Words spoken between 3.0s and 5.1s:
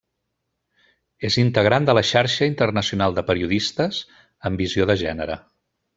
de Periodistes amb Visió de